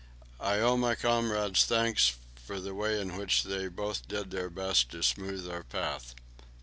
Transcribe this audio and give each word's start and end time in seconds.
I 0.39 0.57
owe 0.57 0.77
my 0.77 0.95
comrades 0.95 1.63
thanks 1.63 2.13
for 2.33 2.59
the 2.59 2.73
way 2.73 2.99
in 2.99 3.17
which 3.17 3.43
they 3.43 3.67
both 3.67 4.07
did 4.07 4.31
their 4.31 4.49
best 4.49 4.89
to 4.93 5.03
smooth 5.03 5.47
our 5.47 5.61
path. 5.63 6.15